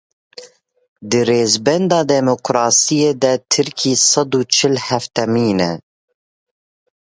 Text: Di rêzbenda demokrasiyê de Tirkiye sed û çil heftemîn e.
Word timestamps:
Di 1.09 1.19
rêzbenda 1.29 1.99
demokrasiyê 2.13 3.09
de 3.21 3.33
Tirkiye 3.51 3.97
sed 4.09 4.31
û 4.39 4.41
çil 4.55 4.75
heftemîn 4.87 5.59
e. 5.69 5.73